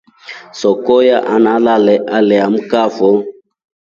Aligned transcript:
Shokuya 0.59 1.17
nalele 1.43 1.95
ameamkafo. 2.17 3.09